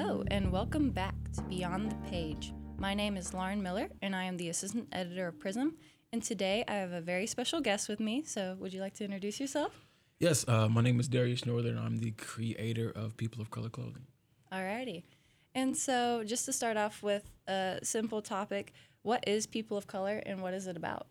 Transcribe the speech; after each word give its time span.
Hello, 0.00 0.22
and 0.28 0.52
welcome 0.52 0.90
back 0.90 1.16
to 1.34 1.42
Beyond 1.42 1.90
the 1.90 2.08
Page. 2.08 2.52
My 2.76 2.94
name 2.94 3.16
is 3.16 3.34
Lauren 3.34 3.60
Miller, 3.60 3.88
and 4.00 4.14
I 4.14 4.22
am 4.22 4.36
the 4.36 4.48
assistant 4.48 4.86
editor 4.92 5.26
of 5.26 5.40
Prism. 5.40 5.74
And 6.12 6.22
today 6.22 6.62
I 6.68 6.74
have 6.74 6.92
a 6.92 7.00
very 7.00 7.26
special 7.26 7.60
guest 7.60 7.88
with 7.88 7.98
me. 7.98 8.22
So, 8.24 8.56
would 8.60 8.72
you 8.72 8.80
like 8.80 8.94
to 8.94 9.04
introduce 9.04 9.40
yourself? 9.40 9.88
Yes, 10.20 10.46
uh, 10.46 10.68
my 10.68 10.82
name 10.82 11.00
is 11.00 11.08
Darius 11.08 11.44
Northern. 11.44 11.76
I'm 11.76 11.98
the 11.98 12.12
creator 12.12 12.92
of 12.94 13.16
People 13.16 13.42
of 13.42 13.50
Color 13.50 13.70
Clothing. 13.70 14.06
Alrighty. 14.52 15.02
And 15.56 15.76
so, 15.76 16.22
just 16.24 16.44
to 16.44 16.52
start 16.52 16.76
off 16.76 17.02
with 17.02 17.28
a 17.48 17.80
simple 17.82 18.22
topic, 18.22 18.74
what 19.02 19.26
is 19.26 19.48
People 19.48 19.76
of 19.76 19.88
Color 19.88 20.22
and 20.24 20.40
what 20.40 20.54
is 20.54 20.68
it 20.68 20.76
about? 20.76 21.08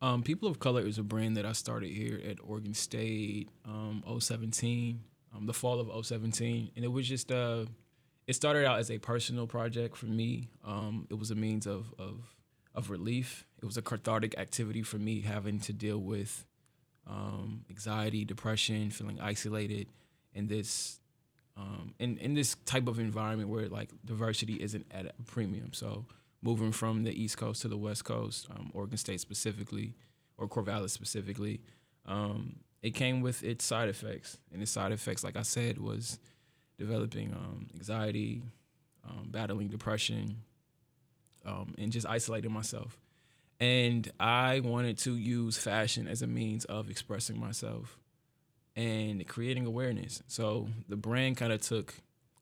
Um, 0.00 0.22
People 0.22 0.48
of 0.48 0.58
Color 0.58 0.86
is 0.86 0.96
a 0.96 1.02
brand 1.02 1.36
that 1.36 1.44
I 1.44 1.52
started 1.52 1.90
here 1.90 2.18
at 2.26 2.38
Oregon 2.42 2.72
State 2.72 3.50
um, 3.66 4.02
017, 4.18 5.00
um, 5.34 5.46
the 5.46 5.52
fall 5.52 5.80
of 5.80 6.06
017. 6.06 6.70
And 6.76 6.84
it 6.84 6.88
was 6.88 7.08
just, 7.08 7.30
uh, 7.30 7.64
it 8.26 8.34
started 8.34 8.66
out 8.66 8.78
as 8.78 8.90
a 8.90 8.98
personal 8.98 9.46
project 9.46 9.96
for 9.96 10.06
me. 10.06 10.48
Um, 10.64 11.06
it 11.10 11.18
was 11.18 11.30
a 11.30 11.34
means 11.34 11.66
of, 11.66 11.92
of, 11.98 12.34
of 12.74 12.90
relief. 12.90 13.46
It 13.62 13.66
was 13.66 13.76
a 13.76 13.82
cathartic 13.82 14.38
activity 14.38 14.82
for 14.82 14.98
me 14.98 15.20
having 15.20 15.60
to 15.60 15.72
deal 15.72 15.98
with 15.98 16.44
um, 17.06 17.64
anxiety, 17.70 18.24
depression, 18.24 18.90
feeling 18.90 19.20
isolated 19.20 19.88
in 20.32 20.46
this 20.46 21.00
um, 21.56 21.94
in 21.98 22.18
in 22.18 22.34
this 22.34 22.56
type 22.66 22.88
of 22.88 22.98
environment 22.98 23.48
where 23.48 23.68
like 23.68 23.90
diversity 24.04 24.54
isn't 24.54 24.86
at 24.90 25.06
a 25.06 25.22
premium. 25.24 25.72
So 25.72 26.06
moving 26.42 26.72
from 26.72 27.04
the 27.04 27.12
East 27.12 27.38
Coast 27.38 27.62
to 27.62 27.68
the 27.68 27.76
West 27.76 28.04
Coast, 28.04 28.48
um, 28.50 28.70
Oregon 28.74 28.98
State 28.98 29.20
specifically, 29.20 29.94
or 30.36 30.48
Corvallis 30.48 30.90
specifically, 30.90 31.60
um, 32.06 32.56
it 32.84 32.90
came 32.94 33.22
with 33.22 33.42
its 33.42 33.64
side 33.64 33.88
effects, 33.88 34.36
and 34.52 34.60
its 34.60 34.70
side 34.70 34.92
effects, 34.92 35.24
like 35.24 35.36
I 35.36 35.42
said, 35.42 35.78
was 35.78 36.18
developing 36.76 37.32
um, 37.32 37.66
anxiety, 37.74 38.42
um, 39.08 39.28
battling 39.30 39.68
depression, 39.68 40.42
um, 41.46 41.74
and 41.78 41.90
just 41.90 42.06
isolating 42.06 42.52
myself. 42.52 42.98
And 43.58 44.12
I 44.20 44.60
wanted 44.60 44.98
to 44.98 45.16
use 45.16 45.56
fashion 45.56 46.06
as 46.06 46.20
a 46.20 46.26
means 46.26 46.66
of 46.66 46.90
expressing 46.90 47.40
myself 47.40 47.96
and 48.76 49.26
creating 49.26 49.64
awareness. 49.64 50.22
So 50.26 50.68
the 50.86 50.96
brand 50.96 51.38
kind 51.38 51.54
of 51.54 51.62
took 51.62 51.94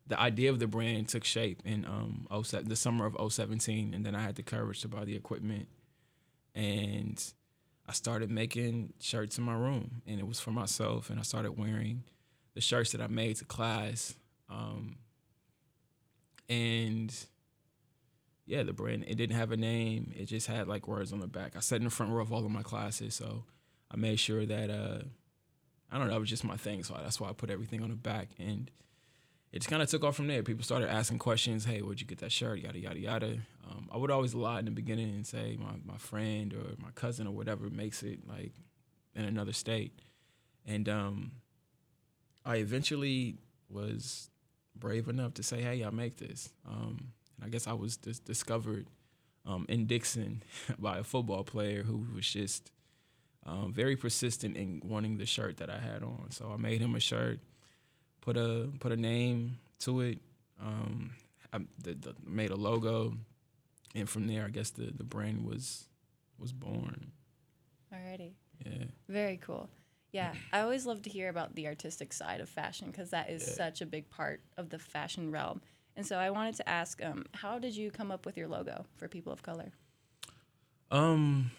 the 0.08 0.18
idea 0.18 0.50
of 0.50 0.58
the 0.58 0.66
brand 0.66 1.08
took 1.08 1.22
shape 1.22 1.62
in 1.64 1.84
um 1.84 2.26
the 2.64 2.74
summer 2.74 3.06
of 3.06 3.32
017 3.32 3.94
and 3.94 4.04
then 4.04 4.16
I 4.16 4.22
had 4.22 4.34
the 4.34 4.42
courage 4.42 4.80
to 4.80 4.88
buy 4.88 5.04
the 5.04 5.14
equipment 5.14 5.68
and 6.56 7.22
I 7.88 7.92
started 7.92 8.30
making 8.30 8.92
shirts 9.00 9.38
in 9.38 9.44
my 9.44 9.54
room 9.54 10.02
and 10.06 10.20
it 10.20 10.26
was 10.26 10.40
for 10.40 10.50
myself 10.50 11.10
and 11.10 11.18
I 11.18 11.22
started 11.22 11.52
wearing 11.58 12.04
the 12.54 12.60
shirts 12.60 12.92
that 12.92 13.00
I 13.00 13.06
made 13.08 13.36
to 13.36 13.44
class 13.44 14.14
um 14.48 14.96
and 16.48 17.14
yeah, 18.44 18.62
the 18.62 18.72
brand 18.72 19.04
it 19.06 19.16
didn't 19.16 19.36
have 19.36 19.52
a 19.52 19.56
name. 19.56 20.12
It 20.16 20.26
just 20.26 20.46
had 20.46 20.68
like 20.68 20.88
words 20.88 21.12
on 21.12 21.20
the 21.20 21.26
back. 21.26 21.56
I 21.56 21.60
sat 21.60 21.78
in 21.78 21.84
the 21.84 21.90
front 21.90 22.12
row 22.12 22.22
of 22.22 22.32
all 22.32 22.44
of 22.44 22.50
my 22.50 22.62
classes, 22.62 23.14
so 23.14 23.44
I 23.90 23.96
made 23.96 24.18
sure 24.20 24.44
that 24.46 24.70
uh 24.70 25.02
I 25.90 25.98
don't 25.98 26.08
know, 26.08 26.16
it 26.16 26.20
was 26.20 26.30
just 26.30 26.44
my 26.44 26.56
thing. 26.56 26.82
So 26.84 26.94
that's 26.94 27.20
why 27.20 27.28
I 27.28 27.32
put 27.32 27.50
everything 27.50 27.82
on 27.82 27.90
the 27.90 27.96
back. 27.96 28.30
And 28.38 28.70
it 29.52 29.58
just 29.58 29.68
kind 29.68 29.82
of 29.82 29.88
took 29.88 30.02
off 30.02 30.16
from 30.16 30.28
there. 30.28 30.42
People 30.42 30.64
started 30.64 30.90
asking 30.90 31.18
questions. 31.18 31.64
Hey, 31.64 31.80
where'd 31.80 32.00
you 32.00 32.06
get 32.06 32.18
that 32.18 32.32
shirt? 32.32 32.60
Yada, 32.60 32.78
yada, 32.78 32.98
yada. 32.98 33.38
Um, 33.70 33.88
I 33.92 33.98
would 33.98 34.10
always 34.10 34.34
lie 34.34 34.58
in 34.58 34.64
the 34.64 34.70
beginning 34.70 35.10
and 35.10 35.26
say 35.26 35.58
my, 35.60 35.74
my 35.84 35.98
friend 35.98 36.54
or 36.54 36.82
my 36.82 36.90
cousin 36.94 37.26
or 37.26 37.32
whatever 37.32 37.68
makes 37.68 38.02
it 38.02 38.20
like 38.26 38.52
in 39.14 39.24
another 39.24 39.52
state. 39.52 39.92
And 40.66 40.88
um, 40.88 41.32
I 42.46 42.56
eventually 42.56 43.36
was 43.68 44.30
brave 44.74 45.08
enough 45.08 45.34
to 45.34 45.42
say, 45.42 45.60
hey, 45.60 45.84
I 45.84 45.90
make 45.90 46.16
this. 46.16 46.52
Um, 46.66 47.12
and 47.36 47.44
I 47.44 47.48
guess 47.48 47.66
I 47.66 47.72
was 47.74 47.96
discovered 47.98 48.86
um, 49.46 49.66
in 49.68 49.86
Dixon 49.86 50.42
by 50.78 50.98
a 50.98 51.04
football 51.04 51.44
player 51.44 51.82
who 51.82 52.06
was 52.14 52.26
just 52.26 52.72
um, 53.44 53.72
very 53.72 53.96
persistent 53.96 54.56
in 54.56 54.80
wanting 54.84 55.18
the 55.18 55.26
shirt 55.26 55.58
that 55.58 55.68
I 55.68 55.78
had 55.78 56.02
on. 56.02 56.30
So 56.30 56.50
I 56.52 56.56
made 56.56 56.80
him 56.80 56.94
a 56.94 57.00
shirt, 57.00 57.40
put 58.22 58.36
a 58.38 58.68
put 58.80 58.90
a 58.92 58.96
name 58.96 59.58
to 59.80 60.00
it, 60.00 60.18
um, 60.60 61.10
I 61.52 61.58
the, 61.82 61.92
the, 61.94 62.14
made 62.26 62.50
a 62.50 62.56
logo, 62.56 63.14
and 63.94 64.08
from 64.08 64.26
there, 64.26 64.46
I 64.46 64.48
guess 64.48 64.70
the 64.70 64.90
the 64.96 65.04
brand 65.04 65.44
was 65.44 65.84
was 66.38 66.52
born. 66.52 67.12
Alrighty. 67.92 68.32
Yeah. 68.64 68.84
Very 69.08 69.36
cool. 69.36 69.68
Yeah, 70.12 70.34
I 70.52 70.60
always 70.60 70.84
love 70.86 71.02
to 71.02 71.10
hear 71.10 71.28
about 71.28 71.54
the 71.54 71.66
artistic 71.66 72.12
side 72.12 72.40
of 72.40 72.48
fashion 72.48 72.88
because 72.90 73.10
that 73.10 73.28
is 73.30 73.42
Yeah. 73.46 73.54
such 73.54 73.80
a 73.80 73.86
big 73.86 74.08
part 74.10 74.40
of 74.56 74.68
the 74.70 74.78
fashion 74.78 75.30
realm. 75.30 75.60
And 75.96 76.06
so 76.06 76.16
I 76.18 76.30
wanted 76.30 76.54
to 76.56 76.68
ask, 76.68 77.02
um, 77.04 77.24
how 77.34 77.58
did 77.58 77.74
you 77.76 77.90
come 77.90 78.10
up 78.10 78.24
with 78.26 78.36
your 78.36 78.48
logo 78.48 78.86
for 78.96 79.08
people 79.08 79.32
of 79.32 79.42
color? 79.42 79.72
Um, 80.90 81.50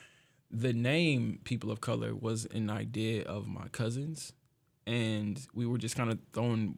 the 0.52 0.73
name 0.73 1.40
People 1.44 1.72
of 1.72 1.81
Color 1.81 2.13
was 2.16 2.46
an 2.46 2.69
idea 2.69 3.23
of 3.23 3.47
my 3.47 3.68
cousins, 3.69 4.34
and 4.85 5.45
we 5.53 5.66
were 5.66 5.77
just 5.77 5.95
kind 5.95 6.11
of 6.11 6.19
throwing 6.33 6.77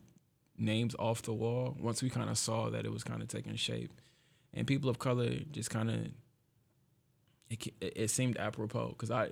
names 0.57 0.95
off 0.97 1.21
the 1.23 1.33
wall 1.33 1.75
once 1.79 2.01
we 2.01 2.09
kind 2.09 2.29
of 2.29 2.37
saw 2.37 2.69
that 2.69 2.85
it 2.85 2.91
was 2.91 3.03
kind 3.03 3.21
of 3.21 3.27
taking 3.27 3.55
shape. 3.55 3.91
And 4.53 4.65
People 4.65 4.89
of 4.89 4.99
Color 4.99 5.31
just 5.51 5.69
kind 5.69 5.89
of 5.89 5.97
it—it 7.49 7.93
it 7.95 8.09
seemed 8.09 8.37
apropos 8.37 8.89
because 8.89 9.11
I 9.11 9.31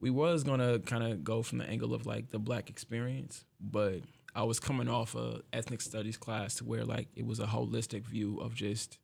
we 0.00 0.10
was 0.10 0.44
gonna 0.44 0.80
kind 0.80 1.04
of 1.04 1.24
go 1.24 1.42
from 1.42 1.58
the 1.58 1.64
angle 1.66 1.94
of 1.94 2.06
like 2.06 2.30
the 2.30 2.38
black 2.38 2.68
experience, 2.68 3.44
but 3.60 4.00
I 4.34 4.42
was 4.42 4.58
coming 4.58 4.88
off 4.88 5.14
a 5.14 5.40
ethnic 5.52 5.80
studies 5.80 6.16
class 6.16 6.56
to 6.56 6.64
where 6.64 6.84
like 6.84 7.08
it 7.14 7.24
was 7.24 7.38
a 7.38 7.46
holistic 7.46 8.02
view 8.04 8.38
of 8.40 8.54
just 8.54 8.98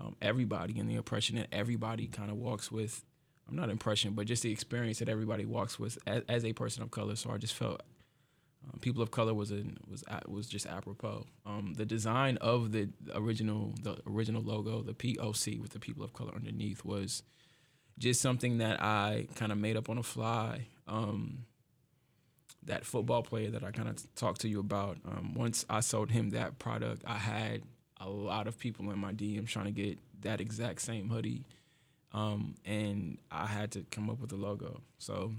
um, 0.00 0.16
everybody 0.20 0.78
and 0.78 0.90
the 0.90 0.96
oppression 0.96 1.36
that 1.36 1.48
everybody 1.52 2.08
kind 2.08 2.30
of 2.30 2.36
walks 2.36 2.72
with. 2.72 3.04
I'm 3.48 3.56
not 3.56 3.70
impression, 3.70 4.14
but 4.14 4.26
just 4.26 4.42
the 4.42 4.50
experience 4.50 4.98
that 4.98 5.08
everybody 5.08 5.44
walks 5.44 5.78
with 5.78 5.98
as, 6.06 6.22
as 6.28 6.44
a 6.44 6.52
person 6.52 6.82
of 6.82 6.90
color. 6.90 7.14
So 7.14 7.30
I 7.30 7.36
just 7.36 7.54
felt 7.54 7.82
um, 8.72 8.78
people 8.80 9.02
of 9.02 9.10
color 9.10 9.34
was 9.34 9.50
a, 9.50 9.62
was 9.88 10.04
was 10.26 10.46
just 10.46 10.66
apropos. 10.66 11.26
Um, 11.46 11.74
the 11.76 11.84
design 11.84 12.36
of 12.38 12.72
the 12.72 12.90
original 13.14 13.74
the 13.82 13.98
original 14.06 14.42
logo, 14.42 14.82
the 14.82 14.94
POC 14.94 15.60
with 15.60 15.72
the 15.72 15.80
people 15.80 16.04
of 16.04 16.12
color 16.12 16.32
underneath, 16.34 16.84
was 16.84 17.22
just 17.98 18.20
something 18.20 18.58
that 18.58 18.82
I 18.82 19.28
kind 19.34 19.52
of 19.52 19.58
made 19.58 19.76
up 19.76 19.88
on 19.88 19.96
the 19.96 20.02
fly. 20.02 20.66
Um, 20.86 21.46
that 22.66 22.84
football 22.84 23.22
player 23.22 23.50
that 23.50 23.62
I 23.62 23.70
kind 23.70 23.88
of 23.88 24.14
talked 24.14 24.40
to 24.42 24.48
you 24.48 24.60
about. 24.60 24.96
Um, 25.06 25.34
once 25.34 25.66
I 25.68 25.80
sold 25.80 26.10
him 26.10 26.30
that 26.30 26.58
product, 26.58 27.02
I 27.06 27.16
had 27.16 27.62
a 28.00 28.08
lot 28.08 28.46
of 28.46 28.58
people 28.58 28.90
in 28.90 28.98
my 28.98 29.12
DM 29.12 29.46
trying 29.46 29.66
to 29.66 29.70
get 29.70 29.98
that 30.22 30.40
exact 30.40 30.80
same 30.80 31.08
hoodie, 31.08 31.44
um, 32.12 32.54
and 32.64 33.18
I 33.30 33.46
had 33.46 33.72
to 33.72 33.84
come 33.90 34.08
up 34.08 34.20
with 34.20 34.32
a 34.32 34.36
logo. 34.36 34.80
So 34.98 35.34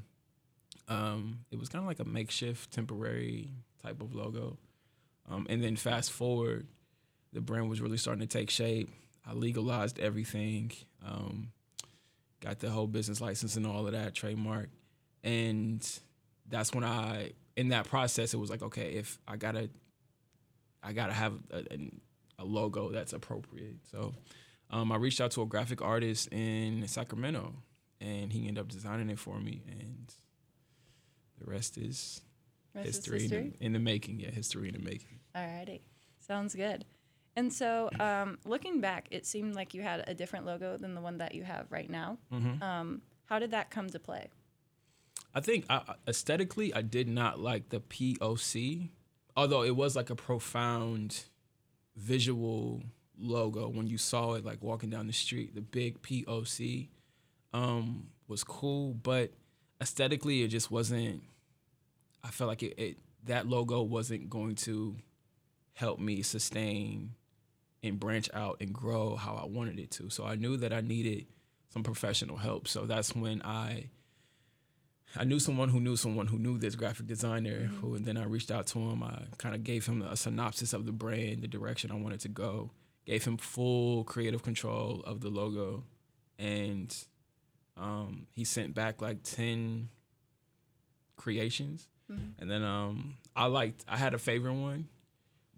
um, 0.88 1.40
it 1.52 1.60
was 1.60 1.70
kind 1.70 1.84
of 1.84 1.88
like 1.88 2.00
a 2.00 2.06
makeshift, 2.06 2.72
temporary 2.72 3.50
type 3.82 4.02
of 4.02 4.16
logo. 4.16 4.58
Um, 5.30 5.48
and 5.50 5.64
then 5.64 5.76
fast 5.76 6.12
forward, 6.12 6.68
the 7.34 7.42
brand 7.42 7.70
was 7.70 7.82
really 7.82 7.98
starting 7.98 8.26
to 8.26 8.28
take 8.28 8.50
shape. 8.50 8.90
I 9.26 9.34
legalized 9.34 10.00
everything, 10.00 10.72
um, 11.06 11.52
got 12.42 12.60
the 12.60 12.70
whole 12.70 12.88
business 12.88 13.20
license 13.22 13.56
and 13.56 13.66
all 13.66 13.88
of 13.88 13.94
that, 13.94 14.14
trademark, 14.14 14.70
and 15.24 15.86
that's 16.48 16.74
when 16.74 16.84
I 16.84 17.32
in 17.56 17.70
that 17.70 17.88
process 17.88 18.34
it 18.34 18.38
was 18.38 18.50
like 18.50 18.62
okay 18.62 18.94
if 18.94 19.18
I 19.28 19.38
gotta 19.38 19.70
I 20.84 20.94
gotta 20.94 21.14
have 21.14 21.34
a, 21.52 21.58
a, 21.58 21.92
a 22.40 22.46
logo 22.46 22.92
that's 22.92 23.14
appropriate 23.14 23.78
so 23.90 24.14
um, 24.70 24.92
I 24.92 24.98
reached 24.98 25.22
out 25.22 25.32
to 25.32 25.42
a 25.42 25.46
graphic 25.46 25.82
artist 25.82 26.30
in 26.32 26.88
Sacramento 26.88 27.54
and 28.02 28.32
he 28.32 28.48
ended 28.48 28.60
up 28.60 28.68
designing 28.68 29.10
it 29.10 29.20
for 29.20 29.40
me 29.40 29.62
and 29.68 30.14
the 31.46 31.52
rest 31.52 31.78
is 31.78 32.22
Rest 32.74 32.88
is 32.90 32.96
history, 32.98 33.20
history? 33.22 33.38
In, 33.40 33.50
the, 33.60 33.66
in 33.68 33.74
the 33.74 33.80
making 33.80 34.20
yeah 34.20 34.32
history 34.32 34.68
in 34.70 34.74
the 34.74 34.80
making 34.82 35.20
Alrighty. 35.36 35.82
Sounds 36.20 36.56
good. 36.56 36.86
And 37.38 37.52
so, 37.52 37.90
um, 38.00 38.38
looking 38.46 38.80
back, 38.80 39.08
it 39.12 39.26
seemed 39.26 39.56
like 39.56 39.74
you 39.74 39.82
had 39.82 40.06
a 40.08 40.14
different 40.14 40.46
logo 40.46 40.78
than 40.78 40.96
the 40.96 41.02
one 41.02 41.18
that 41.18 41.36
you 41.36 41.44
have 41.44 41.70
right 41.70 41.90
now. 41.90 42.18
Mhm. 42.32 42.62
Um, 42.62 43.02
how 43.26 43.40
did 43.40 43.52
that 43.52 43.70
come 43.70 43.90
to 43.90 44.00
play? 44.00 44.30
I 45.34 45.42
think 45.42 45.66
I- 45.70 45.96
aesthetically, 46.08 46.74
I 46.74 46.82
did 46.82 47.10
not 47.10 47.40
like 47.40 47.70
the 47.70 47.82
POC, 47.82 48.92
although 49.36 49.64
it 49.64 49.76
was 49.76 49.96
like 49.98 50.10
a 50.10 50.16
profound 50.16 51.26
visual 51.98 52.84
logo 53.18 53.68
when 53.68 53.88
you 53.88 53.98
saw 53.98 54.34
it 54.34 54.46
like 54.46 54.62
walking 54.64 54.90
down 54.90 55.08
the 55.08 55.14
street. 55.14 55.56
The 55.56 55.62
big 55.62 56.02
POC 56.02 56.88
um, 57.54 58.08
was 58.30 58.44
cool, 58.46 58.94
but 58.94 59.32
aesthetically, 59.82 60.44
it 60.44 60.48
just 60.50 60.72
wasn't. 60.72 61.24
I 62.26 62.30
felt 62.30 62.48
like 62.48 62.64
it, 62.64 62.74
it 62.78 62.98
that 63.26 63.48
logo 63.48 63.82
wasn't 63.82 64.30
going 64.30 64.56
to 64.56 64.96
help 65.74 66.00
me 66.00 66.22
sustain 66.22 67.12
and 67.84 68.00
branch 68.00 68.30
out 68.34 68.58
and 68.62 68.74
grow 68.74 69.16
how 69.16 69.36
I 69.36 69.46
wanted 69.46 69.80
it 69.80 69.92
to. 69.92 70.10
So 70.10 70.26
I 70.26 70.36
knew 70.36 70.58
that 70.58 70.74
I 70.74 70.82
needed 70.82 71.28
some 71.70 71.84
professional 71.84 72.38
help. 72.38 72.68
So 72.68 72.86
that's 72.86 73.16
when 73.16 73.42
I 73.44 73.90
I 75.16 75.24
knew 75.24 75.40
someone 75.40 75.70
who 75.70 75.80
knew 75.80 75.96
someone 75.96 76.28
who 76.28 76.40
knew 76.40 76.58
this 76.58 76.76
graphic 76.76 77.06
designer. 77.06 77.62
Mm-hmm. 77.62 77.76
Who 77.78 77.96
and 77.96 78.06
then 78.06 78.18
I 78.18 78.26
reached 78.26 78.52
out 78.52 78.68
to 78.68 78.80
him. 78.80 79.04
I 79.04 79.24
kind 79.38 79.54
of 79.54 79.64
gave 79.64 79.86
him 79.86 80.02
a 80.02 80.16
synopsis 80.18 80.74
of 80.74 80.86
the 80.86 80.92
brand, 80.92 81.42
the 81.42 81.48
direction 81.48 81.92
I 81.92 81.96
wanted 81.96 82.22
to 82.22 82.30
go. 82.30 82.72
Gave 83.06 83.24
him 83.24 83.38
full 83.38 84.04
creative 84.04 84.42
control 84.42 85.04
of 85.06 85.22
the 85.22 85.30
logo, 85.30 85.84
and 86.40 86.96
um, 87.78 88.26
he 88.34 88.44
sent 88.44 88.74
back 88.74 89.00
like 89.00 89.22
ten 89.22 89.90
creations. 91.16 91.88
Mm-hmm. 92.12 92.42
And 92.42 92.52
then 92.52 92.64
um, 92.64 93.16
I 93.36 93.46
liked. 93.46 93.84
I 93.88 93.98
had 93.98 94.14
a 94.14 94.20
favorite 94.20 94.54
one, 94.54 94.88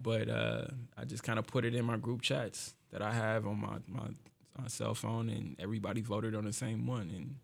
but 0.02 0.30
uh, 0.30 0.66
I 0.98 1.06
just 1.06 1.24
kind 1.24 1.40
of 1.40 1.48
put 1.48 1.66
it 1.66 1.76
in 1.76 1.86
my 1.86 1.98
group 1.98 2.22
chats 2.22 2.74
that 2.92 3.02
I 3.02 3.14
have 3.14 3.46
on 3.46 3.60
my 3.60 3.78
my, 3.88 4.08
my 4.58 4.68
cell 4.68 4.94
phone, 4.94 5.30
and 5.30 5.56
everybody 5.60 6.02
voted 6.02 6.36
on 6.36 6.46
the 6.46 6.54
same 6.54 6.88
one, 6.88 7.12
and 7.14 7.36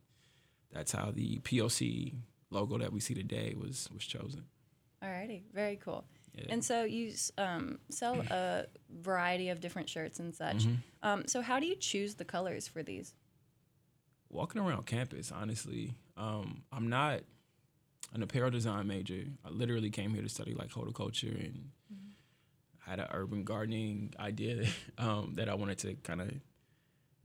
that's 0.72 0.92
how 0.92 1.12
the 1.12 1.40
POC 1.40 2.14
logo 2.50 2.78
that 2.78 2.94
we 2.94 3.00
see 3.00 3.14
today 3.14 3.56
was 3.60 3.90
was 3.94 4.04
chosen. 4.06 4.46
Alrighty, 5.04 5.42
very 5.54 5.76
cool. 5.76 6.06
Yeah. 6.34 6.46
And 6.50 6.66
so 6.66 6.84
you 6.84 7.14
um, 7.38 7.80
sell 7.90 8.24
a 8.32 8.66
variety 8.90 9.50
of 9.50 9.60
different 9.60 9.90
shirts 9.90 10.20
and 10.20 10.34
such. 10.34 10.64
Mm-hmm. 10.64 10.74
Um, 11.04 11.24
so 11.28 11.42
how 11.42 11.60
do 11.60 11.68
you 11.68 11.76
choose 11.76 12.16
the 12.16 12.26
colors 12.26 12.68
for 12.68 12.82
these? 12.82 13.14
Walking 14.30 14.62
around 14.62 14.88
campus, 14.88 15.32
honestly, 15.32 15.94
um, 16.18 16.64
I'm 16.72 16.90
not 16.90 17.22
an 18.14 18.24
apparel 18.24 18.52
design 18.52 18.88
major. 18.88 19.24
I 19.46 19.50
literally 19.50 19.90
came 19.90 20.14
here 20.14 20.24
to 20.24 20.30
study 20.30 20.54
like 20.54 20.72
horticulture 20.72 21.28
and 21.28 21.72
mm-hmm. 21.94 22.90
had 22.90 23.00
an 23.00 23.08
urban 23.12 23.44
gardening 23.44 24.14
idea 24.20 24.68
um, 24.98 25.34
that 25.36 25.50
I 25.50 25.56
wanted 25.56 25.78
to 25.80 25.96
kind 25.96 26.22
of 26.22 26.32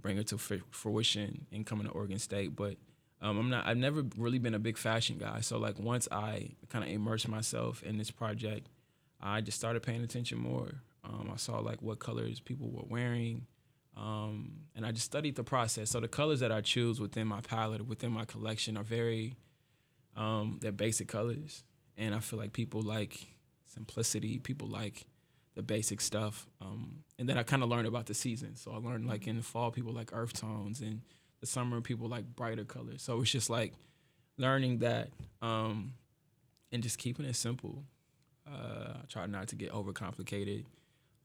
bring 0.01 0.19
it 0.19 0.29
to 0.29 0.39
fruition 0.39 1.47
and 1.53 1.67
come 1.67 1.81
into 1.81 1.93
Oregon 1.93 2.19
State. 2.19 2.55
But 2.55 2.77
um, 3.21 3.39
I'm 3.39 3.51
not. 3.51 3.67
I've 3.67 3.77
never 3.77 4.05
really 4.17 4.39
been 4.39 4.55
a 4.55 4.59
big 4.61 4.79
fashion 4.79 5.19
guy. 5.19 5.41
So 5.41 5.59
like 5.59 5.79
once 5.79 6.09
I 6.11 6.51
kind 6.69 6.85
of 6.85 6.91
immersed 6.91 7.29
myself 7.29 7.83
in 7.83 7.99
this 7.99 8.11
project, 8.11 8.69
I 9.21 9.41
just 9.41 9.59
started 9.59 9.83
paying 9.83 10.03
attention 10.03 10.39
more. 10.39 10.83
Um, 11.05 11.31
I 11.33 11.37
saw 11.37 11.59
like 11.59 11.83
what 11.83 11.99
colors 11.99 12.39
people 12.39 12.71
were 12.71 12.85
wearing, 12.87 13.47
um, 13.97 14.53
and 14.77 14.87
I 14.87 14.93
just 14.93 15.07
studied 15.07 15.37
the 15.37 15.45
process. 15.45 15.91
So 15.91 16.01
the 16.01 16.09
colors 16.09 16.41
that 16.41 16.53
I 16.53 16.61
choose 16.61 17.01
within 17.01 17.27
my 17.27 17.41
palette, 17.41 17.87
within 17.87 18.13
my 18.13 18.25
collection, 18.25 18.77
are 18.77 18.85
very 18.85 19.37
um, 20.19 20.59
they're 20.61 20.73
basic 20.73 21.07
colors, 21.07 21.63
and 21.97 22.15
I 22.15 22.19
feel 22.19 22.39
like 22.39 22.53
people 22.53 22.83
like 22.83 23.27
simplicity. 23.67 24.39
People 24.41 24.67
like 24.67 25.07
the 25.55 25.63
basic 25.63 26.01
stuff, 26.01 26.47
um, 26.61 27.05
and 27.19 27.29
then 27.29 27.39
I 27.39 27.45
kind 27.45 27.63
of 27.63 27.69
learned 27.69 27.87
about 27.87 28.07
the 28.07 28.15
season. 28.15 28.57
So 28.57 28.73
I 28.73 28.77
learned 28.77 29.07
like 29.07 29.29
in 29.29 29.37
the 29.37 29.43
fall, 29.43 29.71
people 29.71 29.93
like 29.93 30.11
earth 30.13 30.33
tones 30.33 30.81
and 30.81 31.03
the 31.41 31.47
summer 31.47 31.81
people 31.81 32.09
like 32.09 32.25
brighter 32.35 32.65
colors. 32.65 33.01
So 33.03 33.21
it's 33.21 33.31
just 33.31 33.49
like 33.49 33.75
learning 34.37 34.79
that 34.79 35.11
um, 35.41 35.95
and 36.73 36.83
just 36.83 36.99
keeping 36.99 37.25
it 37.25 37.37
simple. 37.37 37.85
Uh, 38.47 38.95
I 38.95 39.05
try 39.09 39.27
not 39.27 39.49
to 39.49 39.57
get 39.57 39.73
overcomplicated 39.73 40.65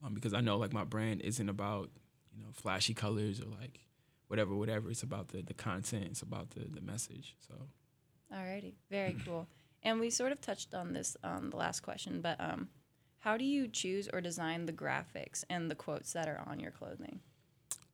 um, 0.04 0.14
because 0.14 0.34
I 0.34 0.40
know 0.40 0.56
like 0.56 0.72
my 0.72 0.84
brand 0.84 1.20
isn't 1.22 1.48
about 1.48 1.90
you 2.32 2.42
know 2.42 2.50
flashy 2.52 2.94
colors 2.94 3.40
or 3.40 3.46
like 3.60 3.80
whatever 4.28 4.54
whatever. 4.54 4.88
It's 4.88 5.02
about 5.02 5.28
the 5.28 5.42
the 5.42 5.54
content. 5.54 6.06
It's 6.10 6.22
about 6.22 6.50
the 6.50 6.60
the 6.70 6.80
message. 6.80 7.34
So. 7.48 7.54
Alrighty, 8.34 8.74
very 8.90 9.16
cool. 9.24 9.46
And 9.82 10.00
we 10.00 10.10
sort 10.10 10.32
of 10.32 10.40
touched 10.40 10.74
on 10.74 10.92
this 10.92 11.16
on 11.22 11.50
the 11.50 11.56
last 11.56 11.80
question, 11.80 12.20
but 12.20 12.40
um, 12.40 12.68
how 13.18 13.36
do 13.36 13.44
you 13.44 13.68
choose 13.68 14.08
or 14.12 14.20
design 14.20 14.66
the 14.66 14.72
graphics 14.72 15.44
and 15.48 15.70
the 15.70 15.74
quotes 15.74 16.12
that 16.14 16.28
are 16.28 16.42
on 16.46 16.58
your 16.58 16.70
clothing? 16.70 17.20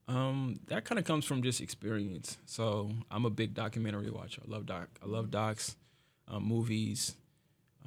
Um, 0.08 0.58
that 0.66 0.84
kind 0.84 0.98
of 0.98 1.04
comes 1.04 1.24
from 1.24 1.42
just 1.42 1.60
experience. 1.60 2.38
So 2.46 2.90
I'm 3.10 3.24
a 3.24 3.30
big 3.30 3.54
documentary 3.54 4.10
watcher. 4.10 4.42
I 4.44 4.50
love 4.50 4.66
doc. 4.66 4.88
I 5.02 5.06
love 5.06 5.30
docs, 5.30 5.76
um, 6.26 6.44
movies, 6.44 7.14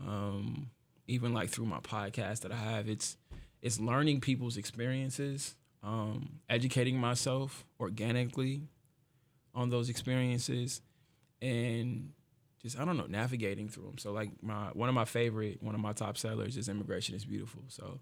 um, 0.02 0.70
even 1.08 1.34
like 1.34 1.50
through 1.50 1.66
my 1.66 1.80
podcast 1.80 2.42
that 2.42 2.52
I 2.52 2.58
have. 2.58 2.88
It's 2.88 3.18
it's 3.62 3.80
learning 3.80 4.22
people's 4.22 4.58
experiences, 4.58 5.56
um, 5.84 6.40
educating 6.50 6.98
myself 6.98 7.66
organically 7.80 8.68
on 9.54 9.70
those 9.70 9.90
experiences, 9.90 10.82
and 11.42 12.12
just 12.64 12.80
I 12.80 12.86
don't 12.86 12.98
know 12.98 13.06
navigating 13.08 13.68
through 13.68 13.84
them. 13.84 13.98
So 13.98 14.12
like 14.12 14.32
my 14.42 14.70
one 14.74 14.90
of 14.90 14.96
my 14.96 15.06
favorite, 15.06 15.62
one 15.62 15.76
of 15.76 15.82
my 15.82 15.92
top 15.92 16.18
sellers 16.18 16.58
is 16.58 16.70
Immigration 16.70 17.14
is 17.14 17.26
Beautiful. 17.26 17.64
So 17.68 18.00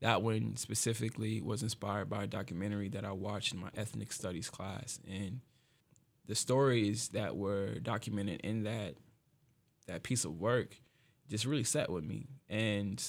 that 0.00 0.22
one 0.22 0.56
specifically 0.56 1.40
was 1.40 1.62
inspired 1.62 2.10
by 2.10 2.24
a 2.24 2.26
documentary 2.26 2.88
that 2.88 3.04
I 3.04 3.12
watched 3.12 3.52
in 3.52 3.60
my 3.60 3.70
ethnic 3.76 4.12
studies 4.12 4.50
class, 4.50 4.98
and 5.08 5.40
the 6.26 6.34
stories 6.34 7.08
that 7.08 7.36
were 7.36 7.78
documented 7.80 8.40
in 8.40 8.64
that 8.64 8.96
that 9.86 10.02
piece 10.02 10.24
of 10.24 10.38
work 10.38 10.76
just 11.28 11.44
really 11.44 11.64
sat 11.64 11.90
with 11.90 12.04
me. 12.04 12.26
And 12.48 13.00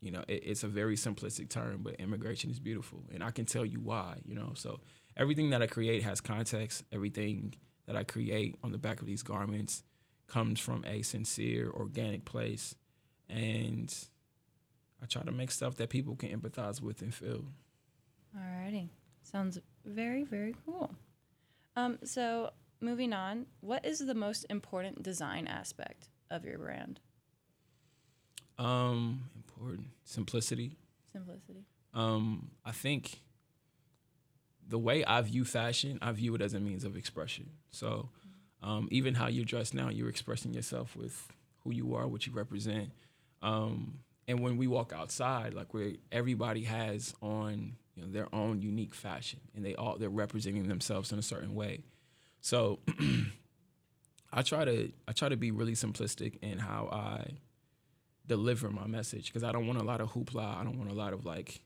you 0.00 0.10
know, 0.10 0.24
it, 0.26 0.42
it's 0.44 0.64
a 0.64 0.68
very 0.68 0.96
simplistic 0.96 1.50
term, 1.50 1.80
but 1.82 1.96
immigration 1.96 2.50
is 2.50 2.58
beautiful, 2.58 3.04
and 3.12 3.22
I 3.22 3.32
can 3.32 3.44
tell 3.44 3.66
you 3.66 3.80
why. 3.80 4.18
You 4.24 4.34
know, 4.34 4.52
so 4.54 4.80
everything 5.14 5.50
that 5.50 5.60
I 5.60 5.66
create 5.66 6.02
has 6.04 6.22
context. 6.22 6.84
Everything 6.90 7.54
that 7.86 7.96
I 7.96 8.04
create 8.04 8.56
on 8.62 8.72
the 8.72 8.78
back 8.78 9.00
of 9.00 9.06
these 9.06 9.22
garments 9.22 9.82
comes 10.32 10.58
from 10.58 10.82
a 10.86 11.02
sincere, 11.02 11.70
organic 11.70 12.24
place, 12.24 12.74
and 13.28 13.94
I 15.02 15.06
try 15.06 15.22
to 15.22 15.32
make 15.32 15.50
stuff 15.50 15.76
that 15.76 15.90
people 15.90 16.16
can 16.16 16.30
empathize 16.30 16.80
with 16.80 17.02
and 17.02 17.14
feel. 17.14 17.44
Alrighty. 18.36 18.88
Sounds 19.22 19.58
very, 19.84 20.24
very 20.24 20.54
cool. 20.64 20.90
Um, 21.76 21.98
so 22.04 22.50
moving 22.80 23.12
on, 23.12 23.46
what 23.60 23.84
is 23.84 23.98
the 23.98 24.14
most 24.14 24.46
important 24.48 25.02
design 25.02 25.46
aspect 25.46 26.08
of 26.30 26.44
your 26.44 26.58
brand? 26.58 27.00
Um, 28.58 29.24
important 29.36 29.88
simplicity. 30.04 30.78
Simplicity. 31.12 31.66
Um, 31.92 32.52
I 32.64 32.72
think 32.72 33.20
the 34.66 34.78
way 34.78 35.04
I 35.04 35.20
view 35.20 35.44
fashion, 35.44 35.98
I 36.00 36.12
view 36.12 36.34
it 36.34 36.40
as 36.40 36.54
a 36.54 36.60
means 36.60 36.84
of 36.84 36.96
expression. 36.96 37.50
So, 37.70 38.08
um, 38.62 38.88
even 38.90 39.14
how 39.14 39.28
you're 39.28 39.44
dressed 39.44 39.74
now, 39.74 39.88
you're 39.88 40.08
expressing 40.08 40.54
yourself 40.54 40.94
with 40.96 41.28
who 41.64 41.72
you 41.72 41.94
are, 41.94 42.06
what 42.06 42.26
you 42.26 42.32
represent. 42.32 42.90
Um, 43.42 43.98
and 44.28 44.40
when 44.40 44.56
we 44.56 44.66
walk 44.66 44.92
outside, 44.92 45.54
like 45.54 45.74
where 45.74 45.92
everybody 46.12 46.62
has 46.64 47.14
on 47.20 47.76
you 47.94 48.02
know 48.02 48.10
their 48.10 48.32
own 48.34 48.62
unique 48.62 48.94
fashion, 48.94 49.40
and 49.54 49.64
they 49.64 49.74
all 49.74 49.98
they're 49.98 50.08
representing 50.08 50.68
themselves 50.68 51.12
in 51.12 51.18
a 51.18 51.22
certain 51.22 51.54
way. 51.54 51.82
So 52.40 52.78
I 54.32 54.42
try 54.42 54.64
to 54.64 54.92
I 55.08 55.12
try 55.12 55.28
to 55.28 55.36
be 55.36 55.50
really 55.50 55.74
simplistic 55.74 56.38
in 56.40 56.58
how 56.58 56.88
I 56.92 57.38
deliver 58.26 58.70
my 58.70 58.86
message 58.86 59.26
because 59.26 59.42
I 59.42 59.52
don't 59.52 59.66
want 59.66 59.80
a 59.80 59.84
lot 59.84 60.00
of 60.00 60.12
hoopla. 60.12 60.60
I 60.60 60.64
don't 60.64 60.78
want 60.78 60.90
a 60.90 60.94
lot 60.94 61.12
of 61.12 61.26
like 61.26 61.60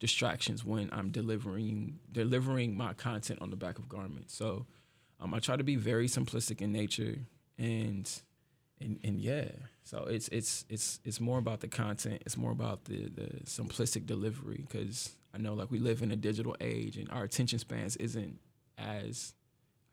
distractions 0.00 0.64
when 0.64 0.88
I'm 0.92 1.10
delivering 1.10 1.98
delivering 2.10 2.76
my 2.76 2.94
content 2.94 3.40
on 3.42 3.50
the 3.50 3.56
back 3.56 3.78
of 3.78 3.88
garments. 3.88 4.34
So 4.34 4.66
um, 5.20 5.34
I 5.34 5.38
try 5.40 5.56
to 5.56 5.64
be 5.64 5.76
very 5.76 6.06
simplistic 6.06 6.60
in 6.60 6.72
nature 6.72 7.18
and 7.58 8.10
and 8.80 8.98
and 9.02 9.20
yeah. 9.20 9.50
So 9.84 10.06
it's 10.08 10.28
it's 10.28 10.64
it's 10.68 11.00
it's 11.04 11.20
more 11.20 11.38
about 11.38 11.60
the 11.60 11.68
content. 11.68 12.22
It's 12.26 12.36
more 12.36 12.52
about 12.52 12.84
the 12.84 13.08
the 13.08 13.40
simplistic 13.44 14.06
delivery 14.06 14.64
because 14.68 15.14
i 15.34 15.38
know 15.38 15.54
like 15.54 15.70
we 15.70 15.78
live 15.78 16.02
in 16.02 16.10
a 16.10 16.16
digital 16.16 16.56
age 16.60 16.96
and 16.96 17.10
our 17.10 17.24
attention 17.24 17.58
spans 17.58 17.96
isn't 17.96 18.38
as 18.78 19.34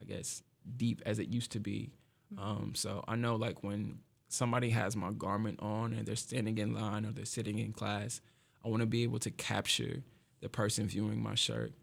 i 0.01 0.05
guess 0.05 0.41
deep 0.77 1.01
as 1.05 1.19
it 1.19 1.27
used 1.27 1.51
to 1.51 1.59
be. 1.59 1.91
Um, 2.39 2.73
so 2.75 3.03
i 3.07 3.15
know 3.15 3.35
like 3.35 3.63
when 3.63 3.99
somebody 4.27 4.69
has 4.71 4.95
my 4.95 5.11
garment 5.11 5.59
on 5.61 5.93
and 5.93 6.05
they're 6.05 6.15
standing 6.15 6.57
in 6.57 6.73
line 6.73 7.05
or 7.05 7.11
they're 7.11 7.25
sitting 7.25 7.59
in 7.59 7.71
class 7.71 8.19
i 8.63 8.67
want 8.67 8.81
to 8.81 8.87
be 8.87 9.03
able 9.03 9.19
to 9.19 9.31
capture 9.31 10.03
the 10.41 10.49
person 10.49 10.87
viewing 10.87 11.21
my 11.21 11.35
shirt 11.35 11.73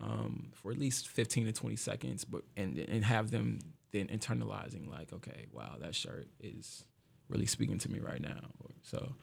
um, 0.00 0.50
for 0.54 0.70
at 0.70 0.78
least 0.78 1.08
15 1.08 1.46
to 1.46 1.52
20 1.52 1.76
seconds 1.76 2.24
but 2.24 2.42
and 2.56 2.78
and 2.78 3.04
have 3.04 3.30
them 3.30 3.58
then 3.92 4.08
internalizing 4.08 4.90
like, 4.90 5.12
okay, 5.12 5.46
wow, 5.52 5.76
that 5.80 5.94
shirt 5.94 6.28
is 6.40 6.84
really 7.28 7.46
speaking 7.46 7.78
to 7.78 7.90
me 7.90 8.00
right 8.00 8.20
now. 8.20 8.40
So, 8.82 9.14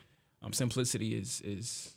um, 0.42 0.54
simplicity 0.54 1.16
is 1.16 1.42
is 1.42 1.96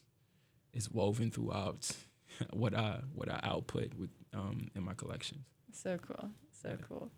is 0.73 0.91
woven 0.91 1.31
throughout 1.31 1.91
what 2.53 2.75
I 2.75 3.01
what 3.15 3.31
I 3.31 3.41
output 3.43 3.95
with 3.95 4.11
um, 4.35 4.69
in 4.75 4.85
my 4.85 4.95
collections. 4.95 5.45
So 5.73 5.99
cool, 5.99 6.31
so 6.63 6.71
yeah. 6.71 6.77
cool. 6.89 7.11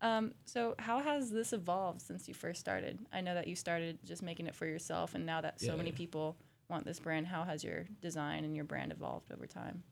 Um, 0.00 0.32
so 0.44 0.74
how 0.80 0.98
has 0.98 1.30
this 1.30 1.52
evolved 1.52 2.02
since 2.02 2.26
you 2.26 2.34
first 2.34 2.58
started? 2.58 2.98
I 3.12 3.20
know 3.20 3.34
that 3.34 3.46
you 3.46 3.54
started 3.54 4.00
just 4.04 4.20
making 4.22 4.46
it 4.46 4.54
for 4.54 4.66
yourself, 4.66 5.14
and 5.14 5.24
now 5.24 5.40
that 5.40 5.60
so 5.60 5.68
yeah. 5.68 5.76
many 5.76 5.92
people 5.92 6.36
want 6.68 6.84
this 6.84 6.98
brand, 6.98 7.26
how 7.26 7.44
has 7.44 7.62
your 7.62 7.86
design 8.00 8.44
and 8.44 8.56
your 8.56 8.64
brand 8.64 8.90
evolved 8.92 9.30
over 9.32 9.46
time? 9.46 9.84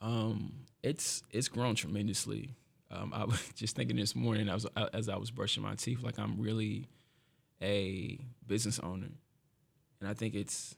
Um, 0.00 0.52
it's 0.82 1.22
it's 1.30 1.48
grown 1.48 1.74
tremendously. 1.74 2.54
Um, 2.90 3.12
I 3.14 3.24
was 3.24 3.40
just 3.54 3.76
thinking 3.76 3.96
this 3.96 4.14
morning, 4.14 4.48
I 4.48 4.54
was 4.54 4.66
as 4.92 5.08
I 5.08 5.16
was 5.16 5.30
brushing 5.30 5.62
my 5.62 5.74
teeth, 5.74 6.02
like 6.02 6.18
I'm 6.18 6.40
really 6.40 6.88
a 7.62 8.18
business 8.46 8.78
owner, 8.78 9.08
and 10.00 10.08
I 10.08 10.14
think 10.14 10.34
it's 10.34 10.74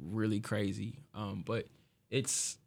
really 0.00 0.40
crazy. 0.40 1.00
Um, 1.14 1.42
but 1.44 1.66
it's 2.10 2.58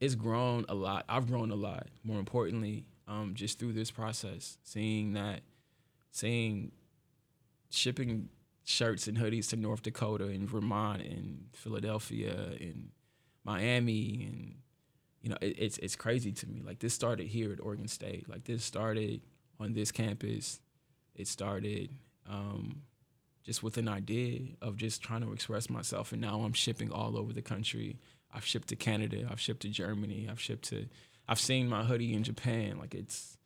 it's 0.00 0.14
grown 0.14 0.64
a 0.68 0.74
lot. 0.74 1.04
I've 1.08 1.26
grown 1.26 1.50
a 1.50 1.56
lot. 1.56 1.88
More 2.04 2.18
importantly, 2.18 2.84
um, 3.08 3.32
just 3.34 3.58
through 3.58 3.72
this 3.72 3.90
process, 3.90 4.58
seeing 4.62 5.14
that 5.14 5.40
seeing 6.12 6.72
shipping 7.70 8.28
shirts 8.64 9.08
and 9.08 9.18
hoodies 9.18 9.48
to 9.50 9.56
North 9.56 9.82
Dakota 9.82 10.26
and 10.26 10.48
Vermont 10.48 11.02
and 11.02 11.46
Philadelphia 11.52 12.34
and 12.60 12.90
Miami 13.44 14.26
and 14.30 14.54
you 15.22 15.30
know 15.30 15.38
it, 15.40 15.56
it's 15.58 15.78
it's 15.78 15.96
crazy 15.96 16.32
to 16.32 16.46
me. 16.46 16.62
Like 16.64 16.78
this 16.78 16.94
started 16.94 17.26
here 17.26 17.52
at 17.52 17.60
Oregon 17.60 17.88
State. 17.88 18.28
Like 18.28 18.44
this 18.44 18.64
started 18.64 19.20
on 19.60 19.72
this 19.72 19.92
campus. 19.92 20.60
It 21.14 21.26
started 21.26 21.90
um, 22.28 22.82
just 23.44 23.62
with 23.62 23.76
an 23.76 23.88
idea 23.88 24.40
of 24.62 24.76
just 24.76 25.02
trying 25.02 25.22
to 25.22 25.32
express 25.32 25.68
myself, 25.68 26.12
and 26.12 26.20
now 26.20 26.40
I'm 26.42 26.52
shipping 26.52 26.92
all 26.92 27.16
over 27.16 27.32
the 27.32 27.42
country. 27.42 27.98
I've 28.32 28.44
shipped 28.44 28.68
to 28.68 28.76
Canada. 28.76 29.26
I've 29.30 29.40
shipped 29.40 29.62
to 29.62 29.68
Germany. 29.68 30.28
I've 30.30 30.40
shipped 30.40 30.66
to. 30.66 30.86
I've 31.28 31.40
seen 31.40 31.68
my 31.68 31.84
hoodie 31.84 32.14
in 32.14 32.24
Japan. 32.24 32.78
Like 32.78 32.94
it's, 32.94 33.36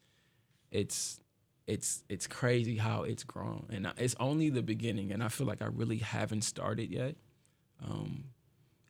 it's 0.71 1.21
it's 1.67 2.03
it's 2.09 2.27
crazy 2.27 2.77
how 2.77 3.05
it's 3.05 3.25
grown, 3.25 3.67
and 3.71 3.91
it's 3.97 4.17
only 4.19 4.51
the 4.51 4.63
beginning. 4.63 5.13
And 5.13 5.23
I 5.23 5.29
feel 5.29 5.47
like 5.47 5.63
I 5.63 5.67
really 5.67 5.99
haven't 5.99 6.43
started 6.43 6.91
yet, 6.91 7.17
um, 7.85 8.25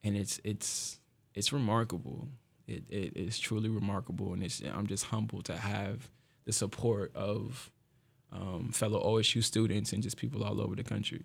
and 0.02 0.16
it's 0.16 0.40
it's 0.44 0.98
it's 1.34 1.52
remarkable. 1.52 2.28
It, 2.66 2.85
it 2.88 3.16
is 3.16 3.38
truly 3.38 3.69
remarkable, 3.69 4.33
and 4.33 4.42
it's 4.42 4.62
I'm 4.62 4.87
just 4.87 5.07
humbled 5.07 5.47
to 5.47 5.57
have 5.57 6.09
the 6.45 6.52
support 6.52 7.14
of 7.14 7.71
um, 8.33 8.71
fellow 8.73 9.02
OSU 9.02 9.42
students 9.42 9.92
and 9.92 10.02
just 10.02 10.16
people 10.16 10.42
all 10.45 10.61
over 10.61 10.75
the 10.75 10.85
country. 10.85 11.23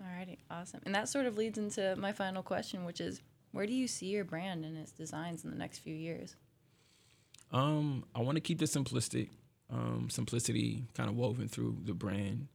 Alrighty, 0.00 0.38
awesome. 0.50 0.80
And 0.86 0.94
that 0.94 1.08
sort 1.08 1.26
of 1.26 1.36
leads 1.36 1.58
into 1.58 1.94
my 1.96 2.12
final 2.12 2.42
question, 2.42 2.84
which 2.84 3.00
is, 3.00 3.20
where 3.52 3.66
do 3.66 3.72
you 3.72 3.88
see 3.88 4.06
your 4.06 4.24
brand 4.24 4.64
and 4.64 4.76
its 4.76 4.92
designs 4.92 5.44
in 5.44 5.50
the 5.50 5.56
next 5.56 5.78
few 5.78 5.94
years? 5.94 6.36
Um, 7.52 8.04
I 8.14 8.20
want 8.20 8.36
to 8.36 8.40
keep 8.40 8.58
the 8.58 8.66
simplistic 8.66 9.28
um, 9.70 10.08
simplicity 10.10 10.84
kind 10.94 11.08
of 11.08 11.16
woven 11.16 11.48
through 11.48 11.78
the 11.84 11.94
brand. 11.94 12.48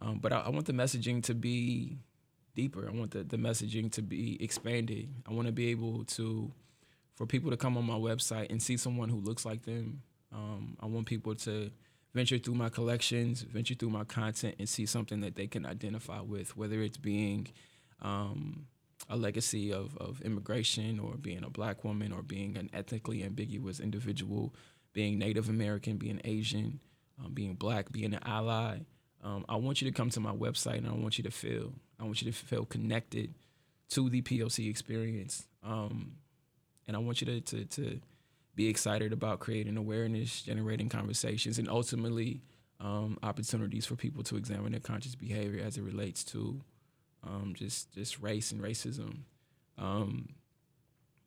Um, 0.00 0.18
but 0.18 0.32
I, 0.32 0.40
I, 0.40 0.48
want 0.50 0.66
the 0.66 0.72
messaging 0.72 1.22
to 1.24 1.34
be 1.34 1.98
deeper. 2.54 2.88
I 2.88 2.96
want 2.96 3.12
the, 3.12 3.24
the 3.24 3.36
messaging 3.36 3.90
to 3.92 4.02
be 4.02 4.42
expanded. 4.42 5.08
I 5.28 5.32
want 5.32 5.46
to 5.46 5.52
be 5.52 5.68
able 5.68 6.04
to, 6.04 6.52
for 7.14 7.26
people 7.26 7.50
to 7.50 7.56
come 7.56 7.76
on 7.76 7.84
my 7.84 7.94
website 7.94 8.50
and 8.50 8.62
see 8.62 8.76
someone 8.76 9.08
who 9.08 9.18
looks 9.18 9.44
like 9.44 9.62
them. 9.62 10.02
Um, 10.32 10.76
I 10.80 10.86
want 10.86 11.06
people 11.06 11.34
to 11.36 11.70
venture 12.12 12.38
through 12.38 12.54
my 12.54 12.68
collections, 12.68 13.42
venture 13.42 13.74
through 13.74 13.90
my 13.90 14.04
content, 14.04 14.56
and 14.58 14.68
see 14.68 14.86
something 14.86 15.20
that 15.20 15.36
they 15.36 15.46
can 15.46 15.64
identify 15.64 16.20
with, 16.20 16.56
whether 16.56 16.80
it's 16.82 16.96
being 16.96 17.48
um, 18.02 18.66
a 19.08 19.16
legacy 19.16 19.72
of, 19.72 19.96
of 19.98 20.20
immigration 20.22 20.98
or 20.98 21.16
being 21.16 21.44
a 21.44 21.50
black 21.50 21.84
woman 21.84 22.12
or 22.12 22.22
being 22.22 22.56
an 22.56 22.70
ethnically 22.72 23.22
ambiguous 23.22 23.80
individual 23.80 24.54
being 24.94 25.18
Native 25.18 25.50
American, 25.50 25.98
being 25.98 26.20
Asian, 26.24 26.80
um, 27.22 27.32
being 27.32 27.54
black, 27.54 27.92
being 27.92 28.14
an 28.14 28.20
ally. 28.24 28.78
Um, 29.22 29.44
I 29.48 29.56
want 29.56 29.82
you 29.82 29.90
to 29.90 29.94
come 29.94 30.08
to 30.10 30.20
my 30.20 30.32
website 30.32 30.78
and 30.78 30.88
I 30.88 30.92
want 30.92 31.18
you 31.18 31.24
to 31.24 31.30
feel, 31.30 31.74
I 32.00 32.04
want 32.04 32.22
you 32.22 32.30
to 32.30 32.36
feel 32.36 32.64
connected 32.64 33.34
to 33.90 34.08
the 34.08 34.22
POC 34.22 34.70
experience. 34.70 35.46
Um, 35.62 36.12
and 36.86 36.96
I 36.96 37.00
want 37.00 37.20
you 37.20 37.26
to, 37.26 37.40
to, 37.40 37.64
to, 37.64 38.00
be 38.56 38.68
excited 38.68 39.12
about 39.12 39.40
creating 39.40 39.76
awareness, 39.76 40.42
generating 40.42 40.88
conversations, 40.88 41.58
and 41.58 41.68
ultimately 41.68 42.40
um, 42.78 43.18
opportunities 43.20 43.84
for 43.84 43.96
people 43.96 44.22
to 44.22 44.36
examine 44.36 44.70
their 44.70 44.80
conscious 44.80 45.16
behavior 45.16 45.60
as 45.64 45.76
it 45.76 45.82
relates 45.82 46.22
to 46.22 46.60
um, 47.24 47.52
just 47.56 47.92
just 47.94 48.20
race 48.20 48.52
and 48.52 48.60
racism. 48.62 49.22
Um, 49.76 50.28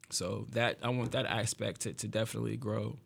so 0.09 0.45
that 0.51 0.77
I 0.81 0.87
want 0.87 1.11
that 1.11 1.25
aspect 1.25 1.81
to, 1.81 1.91
to 1.91 2.07
definitely 2.07 2.55
grow 2.55 2.97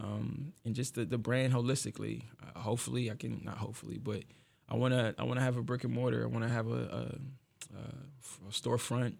um, 0.00 0.52
and 0.64 0.74
just 0.74 0.94
the, 0.94 1.04
the 1.04 1.18
brand 1.18 1.52
holistically. 1.52 2.22
Uh, 2.42 2.58
hopefully, 2.58 3.10
I 3.10 3.14
can 3.14 3.42
not 3.44 3.58
hopefully, 3.58 3.98
but 3.98 4.22
I 4.68 4.76
wanna 4.76 5.14
I 5.18 5.24
wanna 5.24 5.40
have 5.40 5.56
a 5.56 5.62
brick 5.62 5.84
and 5.84 5.92
mortar. 5.92 6.22
I 6.24 6.26
wanna 6.26 6.48
have 6.48 6.68
a, 6.68 6.70
a, 6.70 7.76
a, 7.76 8.48
a 8.48 8.50
storefront. 8.50 9.14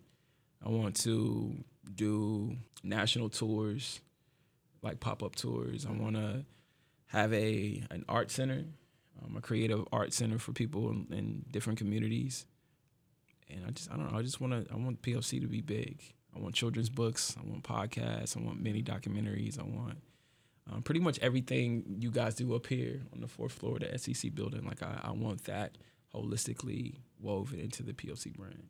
I 0.64 0.68
want 0.70 0.96
to 1.02 1.54
do 1.94 2.56
national 2.82 3.28
tours, 3.28 4.00
like 4.82 5.00
pop 5.00 5.22
up 5.22 5.36
tours. 5.36 5.86
I 5.86 5.92
wanna 5.92 6.44
have 7.06 7.32
a 7.32 7.82
an 7.90 8.04
art 8.08 8.30
center, 8.30 8.64
um, 9.22 9.36
a 9.36 9.40
creative 9.40 9.84
art 9.92 10.12
center 10.12 10.38
for 10.38 10.52
people 10.52 10.90
in, 10.90 11.06
in 11.12 11.44
different 11.50 11.78
communities. 11.78 12.46
And 13.50 13.64
I 13.66 13.70
just 13.70 13.90
I 13.90 13.96
don't 13.96 14.12
know. 14.12 14.18
I 14.18 14.22
just 14.22 14.40
wanna 14.40 14.64
I 14.72 14.76
want 14.76 15.02
POC 15.02 15.40
to 15.40 15.46
be 15.46 15.60
big. 15.60 16.02
I 16.36 16.40
want 16.40 16.54
children's 16.54 16.90
books. 16.90 17.36
I 17.38 17.48
want 17.48 17.64
podcasts. 17.64 18.36
I 18.36 18.40
want 18.40 18.60
mini 18.60 18.82
documentaries. 18.82 19.58
I 19.58 19.62
want 19.62 19.98
um, 20.70 20.82
pretty 20.82 21.00
much 21.00 21.18
everything 21.20 21.96
you 21.98 22.10
guys 22.10 22.34
do 22.34 22.54
up 22.54 22.66
here 22.66 23.00
on 23.12 23.20
the 23.20 23.28
fourth 23.28 23.52
floor 23.52 23.76
of 23.76 23.90
the 23.90 23.98
SEC 23.98 24.34
building. 24.34 24.64
Like 24.66 24.82
I, 24.82 25.00
I 25.04 25.10
want 25.12 25.44
that 25.44 25.78
holistically 26.14 26.96
woven 27.20 27.60
into 27.60 27.82
the 27.82 27.92
POC 27.92 28.34
brand. 28.36 28.68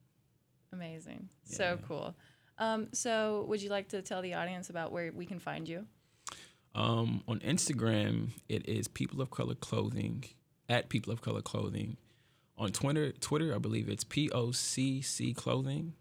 Amazing. 0.73 1.29
Yeah. 1.47 1.57
So 1.57 1.79
cool. 1.87 2.15
Um, 2.59 2.89
so 2.93 3.45
would 3.49 3.63
you 3.63 3.71
like 3.71 3.89
to 3.91 4.03
tell 4.03 4.23
the 4.23 4.35
audience 4.35 4.71
about 4.71 4.93
where 4.93 5.13
we 5.13 5.27
can 5.27 5.39
find 5.39 5.69
you? 5.69 5.87
Um, 6.75 7.23
on 7.27 7.41
Instagram, 7.41 8.31
it 8.49 8.69
is 8.69 8.89
People 8.89 9.21
of 9.21 9.31
Color 9.31 9.55
Clothing 9.55 10.25
at 10.69 10.89
People 10.89 11.13
of 11.13 11.23
Color 11.23 11.43
Clothing. 11.43 11.97
On 12.57 12.71
Twitter, 12.71 13.13
Twitter, 13.13 13.55
I 13.55 13.59
believe 13.59 13.89
it's 13.89 14.05
P 14.05 14.31
O 14.31 14.53
C 14.53 15.01
C 15.01 15.33
Clothing. 15.33 15.95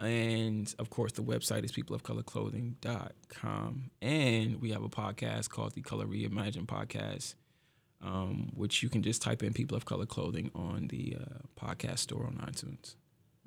And 0.00 0.74
of 0.78 0.90
course, 0.90 1.12
the 1.12 1.22
website 1.22 1.64
is 1.64 1.72
peopleofcolorclothing.com. 1.72 3.90
And 4.02 4.60
we 4.60 4.72
have 4.72 4.82
a 4.82 4.88
podcast 4.88 5.50
called 5.50 5.74
the 5.74 5.82
Color 5.82 6.06
Reimagine 6.06 6.66
Podcast, 6.66 7.34
um, 8.02 8.50
which 8.54 8.82
you 8.82 8.88
can 8.88 9.02
just 9.02 9.22
type 9.22 9.42
in 9.42 9.52
People 9.52 9.76
of 9.76 9.84
Color 9.84 10.06
Clothing 10.06 10.50
on 10.54 10.88
the 10.88 11.16
uh, 11.20 11.40
podcast 11.58 11.98
store 12.00 12.26
on 12.26 12.36
iTunes. 12.46 12.96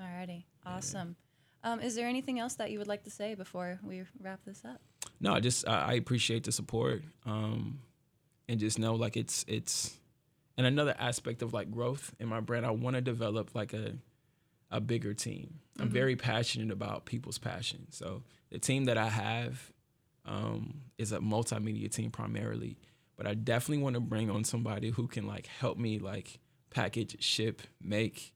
Alrighty. 0.02 0.44
Awesome. 0.66 1.16
Um, 1.64 1.80
is 1.80 1.96
there 1.96 2.08
anything 2.08 2.40
else 2.40 2.56
that 2.56 2.72
you 2.72 2.80
would 2.80 2.88
like 2.88 3.04
to 3.04 3.10
say 3.10 3.36
before 3.36 3.80
we 3.84 4.04
wrap 4.22 4.40
this 4.46 4.64
up? 4.64 4.82
No, 5.20 5.34
I 5.34 5.40
just 5.40 5.68
I, 5.68 5.80
I 5.80 5.94
appreciate 5.94 6.44
the 6.44 6.52
support, 6.52 7.04
um, 7.26 7.80
and 8.48 8.60
just 8.60 8.78
know 8.78 8.96
like 8.96 9.18
it's 9.18 9.44
it's, 9.48 9.98
and 10.58 10.68
another 10.68 10.96
aspect 11.00 11.42
of 11.42 11.54
like 11.54 11.72
growth 11.72 12.14
in 12.20 12.28
my 12.28 12.40
brand. 12.40 12.66
I 12.66 12.72
want 12.72 12.96
to 12.96 13.02
develop 13.02 13.56
like 13.56 13.74
a 13.74 13.94
a 14.70 14.80
bigger 14.80 15.14
team. 15.14 15.60
I'm 15.80 15.86
mm-hmm. 15.86 15.94
very 15.94 16.16
passionate 16.16 16.72
about 16.72 17.06
people's 17.06 17.38
passion. 17.38 17.88
So 17.90 18.24
the 18.52 18.60
team 18.60 18.86
that 18.86 18.98
I 18.98 19.10
have 19.10 19.72
um, 20.26 20.82
is 20.98 21.12
a 21.12 21.20
multimedia 21.20 21.92
team 21.92 22.12
primarily, 22.12 22.78
but 23.16 23.28
I 23.28 23.34
definitely 23.34 23.84
want 23.84 23.96
to 23.96 24.00
bring 24.02 24.30
on 24.30 24.44
somebody 24.44 24.90
who 24.90 25.08
can 25.08 25.26
like 25.26 25.48
help 25.48 25.78
me 25.78 26.00
like 26.00 26.40
package, 26.70 27.24
ship, 27.24 27.62
make, 27.82 28.34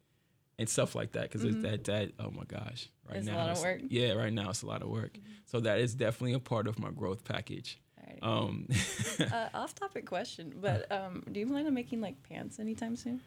and 0.62 0.70
stuff 0.70 0.96
like 0.96 1.12
that. 1.14 1.24
Because 1.24 1.44
mm-hmm. 1.44 1.62
that 1.62 1.84
that 1.86 2.12
oh 2.20 2.32
my 2.32 2.44
gosh, 2.48 2.90
right 3.08 3.18
it's 3.18 3.28
now 3.28 3.36
a 3.36 3.40
lot 3.48 3.58
of 3.58 3.62
work. 3.62 3.82
Yeah, 3.90 4.14
right 4.14 4.34
now 4.34 4.50
it's 4.50 4.64
a 4.64 4.68
lot 4.68 4.82
of 4.82 4.90
work. 4.90 5.14
Mm-hmm. 5.14 5.32
So 5.46 5.60
that 5.60 5.80
is 5.80 5.94
definitely 5.94 6.34
a 6.34 6.40
part 6.40 6.68
of 6.68 6.80
my 6.80 6.92
growth 6.92 7.24
package. 7.24 7.80
Um, 8.22 8.68
uh, 9.20 9.50
off 9.54 9.74
topic 9.74 10.06
question, 10.06 10.54
but 10.62 10.92
um, 10.92 11.24
do 11.32 11.40
you 11.40 11.48
plan 11.48 11.66
on 11.66 11.74
making 11.74 12.02
like 12.02 12.22
pants 12.24 12.60
anytime 12.60 12.96
soon? 12.96 13.22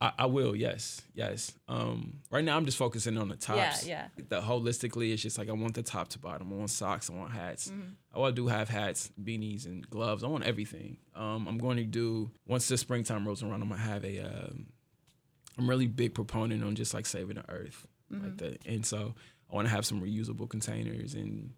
I, 0.00 0.12
I, 0.18 0.26
will, 0.26 0.54
yes, 0.56 1.00
yes. 1.14 1.54
Um, 1.68 2.20
right 2.30 2.44
now, 2.44 2.56
I'm 2.56 2.66
just 2.66 2.76
focusing 2.76 3.16
on 3.16 3.28
the 3.28 3.36
tops. 3.36 3.86
Yeah, 3.86 4.08
yeah. 4.16 4.24
The 4.28 4.40
holistically, 4.42 5.12
it's 5.12 5.22
just 5.22 5.38
like 5.38 5.48
I 5.48 5.52
want 5.52 5.74
the 5.74 5.82
top 5.82 6.08
to 6.08 6.18
bottom. 6.18 6.52
I 6.52 6.56
want 6.56 6.70
socks. 6.70 7.08
I 7.08 7.14
want 7.14 7.32
hats. 7.32 7.68
Mm-hmm. 7.68 7.92
Oh, 8.12 8.24
I 8.24 8.30
do 8.30 8.48
have 8.48 8.68
hats, 8.68 9.10
beanies, 9.22 9.66
and 9.66 9.88
gloves. 9.88 10.24
I 10.24 10.26
want 10.26 10.44
everything. 10.44 10.98
Um, 11.14 11.46
I'm 11.48 11.58
going 11.58 11.76
to 11.76 11.84
do 11.84 12.30
once 12.46 12.68
the 12.68 12.76
springtime 12.76 13.26
rolls 13.26 13.42
around. 13.42 13.62
I'm 13.62 13.68
gonna 13.68 13.80
have 13.80 14.04
a. 14.04 14.20
Um, 14.20 14.66
I'm 15.58 15.68
really 15.68 15.86
big 15.86 16.14
proponent 16.14 16.64
on 16.64 16.74
just 16.74 16.94
like 16.94 17.06
saving 17.06 17.36
the 17.36 17.50
earth, 17.50 17.86
mm-hmm. 18.12 18.24
like 18.24 18.36
that. 18.38 18.66
And 18.66 18.84
so 18.84 19.14
I 19.50 19.54
want 19.54 19.68
to 19.68 19.74
have 19.74 19.86
some 19.86 20.00
reusable 20.00 20.48
containers 20.48 21.14
and. 21.14 21.52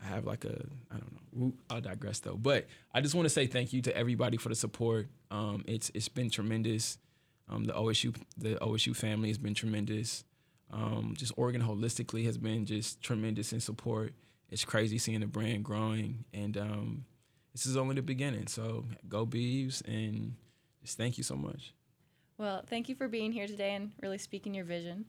I 0.00 0.06
have 0.06 0.26
like 0.26 0.44
a 0.44 0.64
I 0.92 0.96
don't 0.96 1.32
know. 1.32 1.52
I'll 1.68 1.80
digress 1.80 2.20
though. 2.20 2.36
But 2.36 2.68
I 2.94 3.00
just 3.00 3.16
want 3.16 3.26
to 3.26 3.30
say 3.30 3.48
thank 3.48 3.72
you 3.72 3.82
to 3.82 3.96
everybody 3.96 4.36
for 4.36 4.48
the 4.48 4.54
support. 4.54 5.08
Um, 5.32 5.64
it's 5.66 5.90
it's 5.92 6.08
been 6.08 6.30
tremendous. 6.30 6.98
Um, 7.48 7.64
the 7.64 7.72
OSU 7.72 8.14
the 8.36 8.54
OSU 8.56 8.94
family 8.94 9.28
has 9.28 9.38
been 9.38 9.54
tremendous. 9.54 10.24
Um, 10.70 11.14
just 11.16 11.32
Oregon 11.36 11.62
holistically 11.62 12.24
has 12.26 12.36
been 12.36 12.66
just 12.66 13.00
tremendous 13.00 13.52
in 13.52 13.60
support. 13.60 14.12
It's 14.50 14.64
crazy 14.64 14.98
seeing 14.98 15.20
the 15.20 15.26
brand 15.26 15.64
growing, 15.64 16.24
and 16.32 16.56
um, 16.56 17.04
this 17.52 17.66
is 17.66 17.76
only 17.76 17.94
the 17.94 18.02
beginning. 18.02 18.46
So 18.46 18.84
go 19.08 19.26
Beavs, 19.26 19.86
and 19.86 20.36
just 20.82 20.96
thank 20.96 21.18
you 21.18 21.24
so 21.24 21.36
much. 21.36 21.74
Well, 22.38 22.62
thank 22.68 22.88
you 22.88 22.94
for 22.94 23.08
being 23.08 23.32
here 23.32 23.46
today 23.46 23.74
and 23.74 23.90
really 24.00 24.18
speaking 24.18 24.54
your 24.54 24.64
vision. 24.64 25.06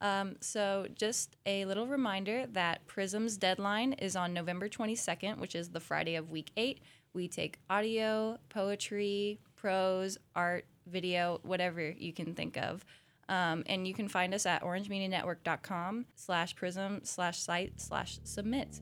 Um, 0.00 0.34
so, 0.40 0.88
just 0.96 1.36
a 1.46 1.64
little 1.64 1.86
reminder 1.86 2.46
that 2.52 2.84
Prism's 2.88 3.36
deadline 3.36 3.92
is 3.94 4.16
on 4.16 4.34
November 4.34 4.68
22nd, 4.68 5.38
which 5.38 5.54
is 5.54 5.68
the 5.68 5.78
Friday 5.78 6.16
of 6.16 6.28
week 6.28 6.50
eight. 6.56 6.80
We 7.14 7.28
take 7.28 7.58
audio, 7.70 8.38
poetry, 8.48 9.38
prose, 9.54 10.18
art, 10.34 10.64
video, 10.88 11.38
whatever 11.44 11.90
you 11.90 12.12
can 12.12 12.34
think 12.34 12.56
of. 12.56 12.84
Um, 13.28 13.62
and 13.66 13.86
you 13.86 13.94
can 13.94 14.08
find 14.08 14.34
us 14.34 14.44
at 14.44 14.62
orangemedianetwork.com 14.62 16.06
slash 16.16 16.56
prism 16.56 17.00
slash 17.04 17.38
site 17.38 17.80
slash 17.80 18.18
submit. 18.24 18.80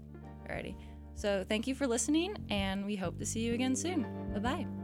Alrighty. 0.49 0.75
So 1.15 1.45
thank 1.47 1.67
you 1.67 1.75
for 1.75 1.87
listening, 1.87 2.35
and 2.49 2.87
we 2.87 2.97
hope 2.97 3.19
to 3.19 3.27
see 3.27 3.41
you 3.41 3.53
again 3.53 3.77
soon. 3.77 4.07
Bye 4.33 4.41
bye. 4.41 4.80